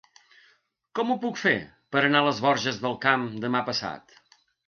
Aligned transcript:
Com 0.99 1.11
ho 1.11 1.17
puc 1.25 1.37
fer 1.41 1.53
per 1.95 2.01
anar 2.07 2.23
a 2.25 2.27
les 2.29 2.41
Borges 2.47 2.81
del 2.87 2.97
Camp 3.05 3.29
demà 3.47 3.65
passat? 3.71 4.19